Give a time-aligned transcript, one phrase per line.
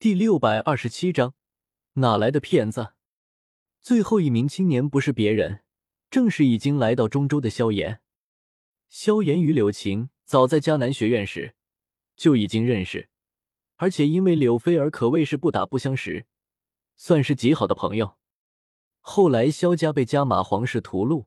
[0.00, 1.34] 第六百二十七章，
[1.94, 2.92] 哪来的骗子？
[3.80, 5.64] 最后一名青年不是别人，
[6.08, 8.00] 正是已经来到中州的萧炎。
[8.88, 11.56] 萧炎与柳晴早在迦南学院时
[12.16, 13.08] 就已经认识，
[13.74, 16.26] 而且因为柳菲儿可谓是不打不相识，
[16.96, 18.16] 算是极好的朋友。
[19.00, 21.24] 后来萧家被加玛皇室屠戮，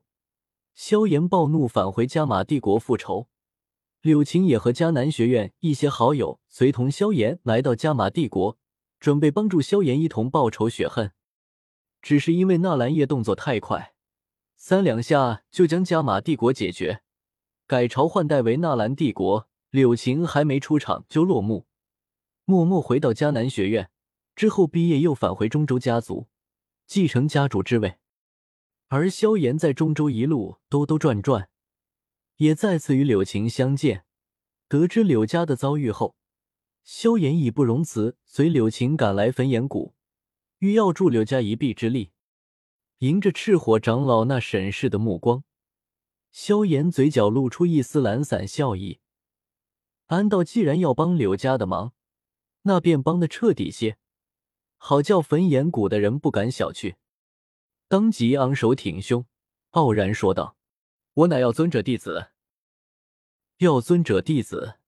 [0.72, 3.28] 萧炎暴怒返回加玛帝国复仇。
[4.00, 8.58] 柳晴也和迦南学院一些好友随同萧炎来到加玛帝国，
[9.02, 11.10] 准备帮助萧炎一同报仇雪恨。
[12.00, 13.94] 只是因为纳兰叶动作太快，
[14.54, 17.02] 三两下就将加玛帝国解决，
[17.66, 19.48] 改朝换代为纳兰帝国。
[19.70, 21.66] 柳晴还没出场就落幕，
[22.44, 23.90] 默默回到迦南学院
[24.36, 26.28] 之后毕业，又返回中州家族，
[26.86, 27.96] 继承家主之位。
[28.86, 31.48] 而萧炎在中州一路兜兜转转。
[32.36, 34.04] 也再次与柳晴相见，
[34.68, 36.14] 得知柳家的遭遇后，
[36.84, 39.94] 萧炎义不容辞，随柳琴赶来焚炎谷，
[40.58, 42.10] 欲要助柳家一臂之力。
[42.98, 45.44] 迎着赤火长老那审视的目光，
[46.30, 49.00] 萧炎嘴角露出一丝懒散笑意。
[50.06, 51.92] 安道既然要帮柳家的忙，
[52.62, 53.96] 那便帮的彻底些，
[54.76, 56.94] 好叫焚炎谷的人不敢小觑。
[57.88, 59.26] 当即昂首挺胸，
[59.70, 60.56] 傲然说道。
[61.14, 62.28] 我乃药尊者弟子。
[63.58, 64.78] 药尊者弟子，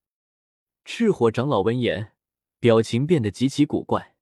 [0.87, 2.13] 赤火长老闻言，
[2.61, 4.15] 表情变得极其古怪。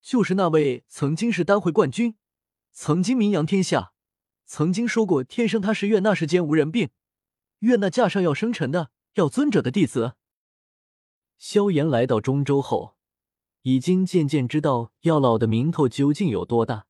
[0.00, 2.14] 就是那位曾经是丹会冠军，
[2.70, 3.92] 曾经名扬天下，
[4.44, 6.90] 曾经说过天生他是愿那世间无人病，
[7.60, 10.14] 愿那架上要生辰的要尊者的弟子。
[11.36, 12.94] 萧炎来到中州后，
[13.62, 16.86] 已经渐渐知道药老的名头究竟有多大。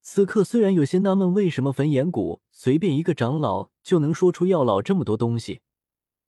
[0.00, 5.60] 此刻虽然有些纳闷，为什么焚炎谷随便一个长老就能说出药老这么多东西，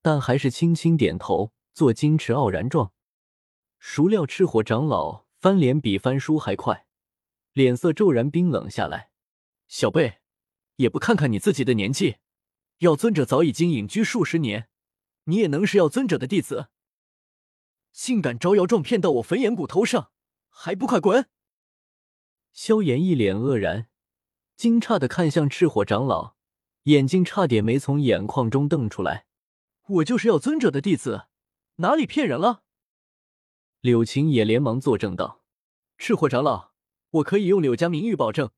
[0.02, 2.92] 但还是轻轻点头，做矜持傲然状。
[3.78, 6.86] 孰料赤火长老翻脸比翻书还快，
[7.52, 9.10] 脸色骤然冰冷下来。
[9.68, 10.20] 小辈，
[10.76, 12.16] 也不看看你自己的年纪，
[12.78, 14.68] 药尊者早已经隐居数十年，
[15.24, 16.68] 你也能是药尊者的弟子？
[17.92, 20.10] 竟敢招摇撞骗到我焚炎谷头上，
[20.48, 21.28] 还不快滚！
[22.52, 23.88] 萧炎一脸愕然，
[24.56, 26.34] 惊诧的看向赤火长老，
[26.84, 29.26] 眼睛差点没从眼眶中瞪出来。
[29.86, 31.26] 我就是要尊者的弟子，
[31.80, 32.62] 哪里骗人了？
[33.80, 35.42] 柳晴也连忙作证道
[35.96, 36.72] ：“赤火长老，
[37.08, 38.50] 我可以用柳家名誉保证，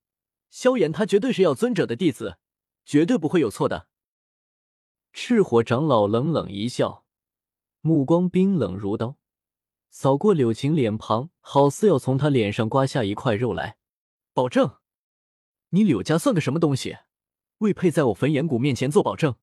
[0.51, 2.39] 萧炎他绝对是要尊者的弟子，
[2.85, 3.87] 绝对不会有错的。”
[5.15, 7.05] 赤火长老冷冷一笑，
[7.81, 9.17] 目光冰冷如刀，
[9.89, 13.79] 扫过柳晴脸庞，好似要从他脸上刮下一块肉来。
[14.35, 14.79] 保证，
[15.69, 16.99] 你柳家算个什么东西？
[17.59, 19.37] 未配在我焚炎谷面前做保证。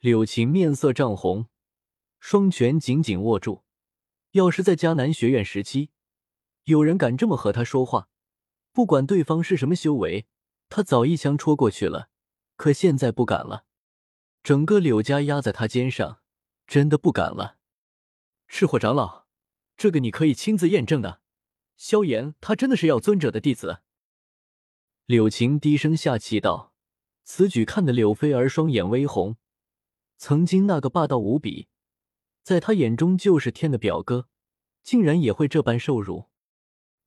[0.00, 1.46] 柳晴面色涨红，
[2.20, 3.64] 双拳紧紧握住。
[4.32, 5.90] 要是在迦南学院时期，
[6.64, 8.08] 有人敢这么和他说话，
[8.70, 10.26] 不管对方是什么修为，
[10.68, 12.10] 他早一枪戳过去了。
[12.54, 13.64] 可现在不敢了，
[14.42, 16.20] 整个柳家压在他肩上，
[16.66, 17.56] 真的不敢了。
[18.46, 19.26] 赤火长老，
[19.76, 21.22] 这个你可以亲自验证的。
[21.76, 23.80] 萧炎，他真的是药尊者的弟子。
[25.06, 26.74] 柳晴低声下气道，
[27.24, 29.38] 此举看得柳菲儿双眼微红。
[30.18, 31.68] 曾经那个霸道无比，
[32.42, 34.28] 在他眼中就是天的表哥，
[34.82, 36.26] 竟然也会这般受辱。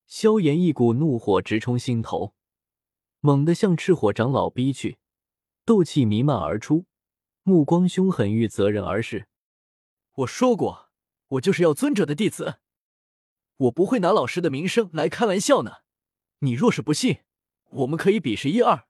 [0.06, 2.34] 萧炎一股怒火直冲心头，
[3.20, 4.98] 猛地向赤火长老逼去，
[5.64, 6.86] 斗气弥漫而出，
[7.42, 9.28] 目光凶狠，欲责人而视。
[10.16, 10.90] 我说过，
[11.28, 12.58] 我就是要尊者的弟子。
[13.56, 15.78] 我不会拿老师的名声来开玩笑呢。
[16.40, 17.20] 你若是不信，
[17.70, 18.86] 我们可以比试一二。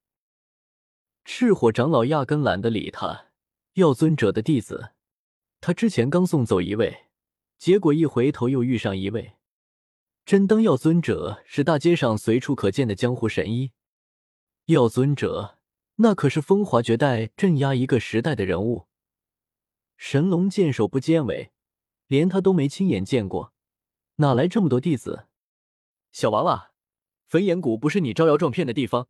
[1.24, 3.26] 赤火长老压根懒得理他，
[3.74, 4.93] 要尊者的弟子，
[5.66, 7.06] 他之前刚送走一位，
[7.56, 9.36] 结果一回头又遇上一位，
[10.26, 13.72] 真当药尊者是大街上随处可见的江湖神医？
[14.66, 15.56] 药尊者
[15.94, 18.88] 那可是风华绝代、镇压一个时代的人物，
[19.96, 21.50] 神龙见首不见尾，
[22.08, 23.54] 连他都没亲眼见过。
[24.16, 25.28] 哪来这么多弟子？
[26.12, 26.72] 小娃娃，
[27.26, 29.08] 焚炎谷不是你招摇撞骗的地方，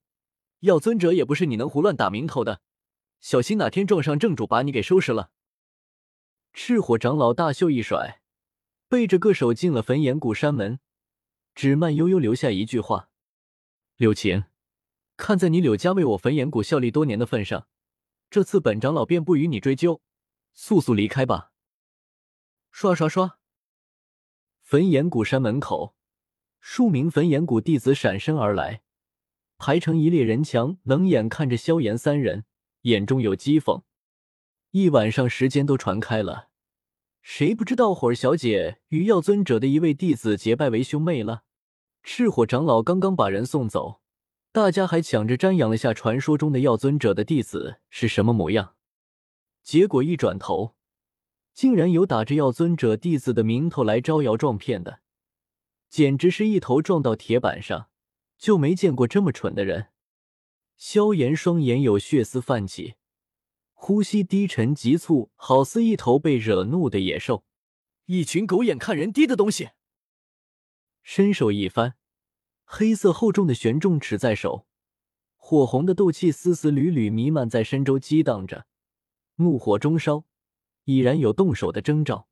[0.60, 2.60] 药尊者也不是你能胡乱打名头的，
[3.18, 5.32] 小心哪天撞上正主，把你给收拾了。
[6.56, 8.22] 赤火长老大袖一甩，
[8.88, 10.78] 背着个手进了焚炎谷山门，
[11.52, 13.10] 只慢悠悠留下一句话
[13.98, 14.44] ：“柳琴，
[15.16, 17.66] 看在你柳家为我焚炎谷效力多年的份上，
[18.30, 20.00] 这次本长老便不与你追究，
[20.52, 21.50] 速速离开吧。”
[22.70, 23.40] 刷刷刷。
[24.62, 25.96] 焚炎谷山门口，
[26.60, 28.82] 数名焚炎谷弟子闪身而来，
[29.58, 32.44] 排成一列人墙，冷眼看着萧炎三人，
[32.82, 33.82] 眼中有讥讽。
[34.76, 36.48] 一晚上时间都传开了，
[37.22, 41.44] 谁不知道火儿小姐与药尊者的一位弟子结拜为兄妹了？
[42.02, 44.00] 赤火长老刚刚把人送走，
[44.50, 48.74] 大家还抢着瞻仰了下传说中的药尊者的弟子是什么模样。
[49.62, 50.74] 结果一转头，
[51.52, 54.98] 竟然有打着药尊者弟子的名头来招摇撞骗的，
[55.88, 57.90] 简直是一头撞到铁板上，
[58.36, 59.90] 就没见过这么蠢的人。
[60.76, 62.94] 萧炎双眼有血丝泛起。
[63.86, 67.44] 呼吸低沉急促，好似一头被惹怒的野兽。
[68.06, 69.72] 一群狗眼看人低的东西！
[71.02, 71.96] 伸手一翻，
[72.64, 74.66] 黑色厚重的玄重尺在手，
[75.36, 78.64] 火红的斗气丝丝缕缕弥漫在身周激荡着，
[79.34, 80.25] 怒火中烧，
[80.84, 82.26] 已然有动手的征兆。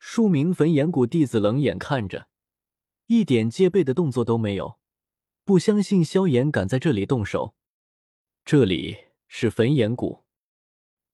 [0.00, 2.26] 数名焚炎谷弟子冷眼看着，
[3.06, 4.80] 一点戒备的动作都没有，
[5.44, 7.54] 不相信萧炎敢在这里动手。
[8.44, 8.96] 这里
[9.28, 10.23] 是焚炎谷。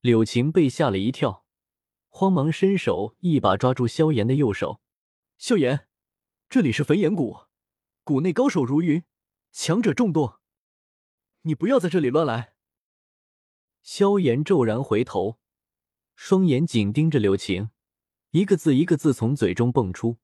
[0.00, 1.44] 柳晴被吓了一跳，
[2.08, 4.81] 慌忙伸手一把抓住萧炎的右手。
[5.37, 5.88] 萧炎，
[6.49, 7.41] 这里是焚炎谷，
[8.02, 9.05] 谷内高手如云，
[9.52, 10.41] 强者众多，
[11.43, 12.55] 你不要在这里乱来。
[13.82, 15.38] 萧炎骤然回头，
[16.14, 17.69] 双眼紧盯着柳晴，
[18.31, 20.17] 一个字一个字从嘴中蹦出：“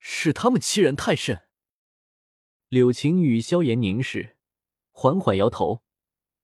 [0.00, 1.42] 是他们欺人太甚。”
[2.68, 4.36] 柳晴与萧炎凝视，
[4.90, 5.84] 缓缓摇头，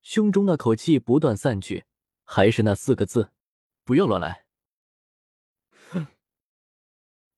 [0.01, 1.85] 胸中那口气不断散去。
[2.31, 3.33] 还是那四个字，
[3.85, 4.45] 不要乱来。
[5.91, 6.07] 哼！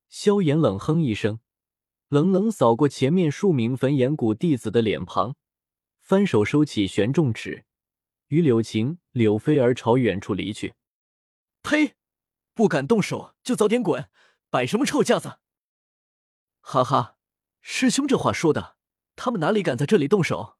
[0.08, 1.38] 萧炎冷哼一声，
[2.08, 5.36] 冷冷扫过前面数名焚炎谷弟子的脸庞，
[6.00, 7.64] 翻手收起玄重尺，
[8.26, 10.74] 与柳晴、柳飞儿朝远处离去。
[11.62, 11.94] 呸！
[12.52, 14.10] 不敢动手就早点滚，
[14.50, 15.38] 摆什么臭架子？
[16.58, 17.16] 哈哈，
[17.60, 18.76] 师兄这话说的，
[19.14, 20.58] 他们哪里敢在这里动手？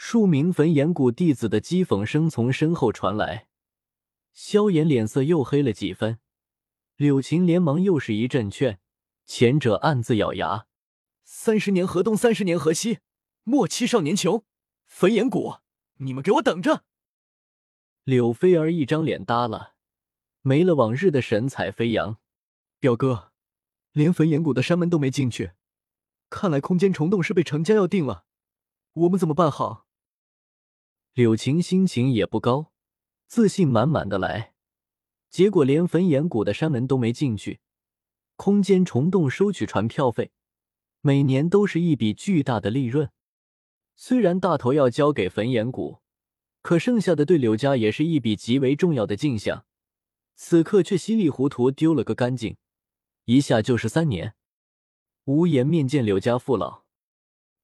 [0.00, 3.48] 数名焚炎谷弟子的讥讽声从身后传来，
[4.32, 6.20] 萧炎脸色又黑了几分。
[6.94, 8.78] 柳琴连忙又是一阵劝，
[9.26, 10.66] 前者暗自咬牙
[11.24, 13.00] ：“三十年河东，三十年河西，
[13.42, 14.44] 莫欺少年穷。
[14.86, 15.56] 焚炎谷，
[15.96, 16.84] 你们给我等着！”
[18.04, 19.74] 柳菲儿一张脸耷了，
[20.42, 22.18] 没了往日的神采飞扬。
[22.78, 23.32] 表哥，
[23.90, 25.54] 连焚炎谷的山门都没进去，
[26.30, 28.26] 看来空间虫洞是被程家要定了，
[28.92, 29.86] 我们怎么办好？
[31.18, 32.70] 柳晴心情也不高，
[33.26, 34.54] 自信满满的来，
[35.28, 37.58] 结果连焚炎谷的山门都没进去，
[38.36, 40.30] 空间虫洞收取船票费，
[41.00, 43.10] 每年都是一笔巨大的利润。
[43.96, 45.98] 虽然大头要交给焚炎谷，
[46.62, 49.66] 可剩下的对柳家也是一笔极为重要的进项，
[50.36, 52.56] 此刻却稀里糊涂丢了个干净，
[53.24, 54.34] 一下就是三年。
[55.24, 56.84] 无颜面见柳家父老，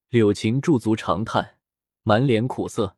[0.09, 1.61] 柳晴驻足长叹，
[2.03, 2.97] 满脸苦涩。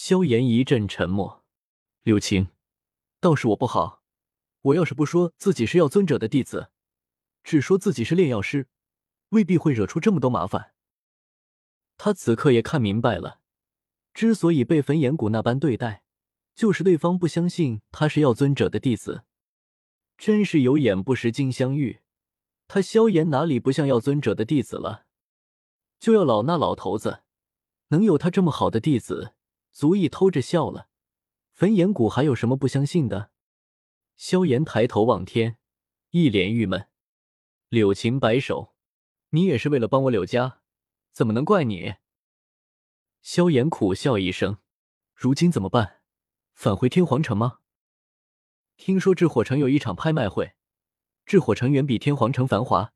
[0.00, 1.44] 萧炎一阵沉默，
[2.04, 2.50] 柳青，
[3.18, 4.04] 倒是我不好。
[4.62, 6.70] 我要是不说自己是药尊者的弟子，
[7.42, 8.68] 只说自己是炼药师，
[9.30, 10.72] 未必会惹出这么多麻烦。
[11.96, 13.40] 他此刻也看明白了，
[14.14, 16.04] 之所以被焚炎谷那般对待，
[16.54, 19.24] 就是对方不相信他是药尊者的弟子。
[20.16, 21.98] 真是有眼不识金镶玉，
[22.68, 25.06] 他萧炎哪里不像药尊者的弟子了？
[25.98, 27.24] 就要老那老头子，
[27.88, 29.34] 能有他这么好的弟子？
[29.78, 30.88] 足以偷着笑了，
[31.52, 33.30] 焚炎谷还有什么不相信的？
[34.16, 35.56] 萧炎抬头望天，
[36.10, 36.88] 一脸郁闷。
[37.68, 38.74] 柳晴摆手
[39.30, 40.62] ：“你也是为了帮我柳家，
[41.12, 41.94] 怎么能怪你？”
[43.22, 44.58] 萧炎苦笑一声
[45.14, 46.00] ：“如今怎么办？
[46.54, 47.60] 返回天皇城吗？
[48.76, 50.54] 听说炽火城有一场拍卖会，
[51.24, 52.92] 炽火城远比天皇城繁华，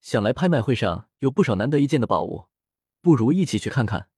[0.00, 2.48] 想来拍卖会上有不少难得一见的宝物，
[3.02, 4.08] 不如一起去看看。”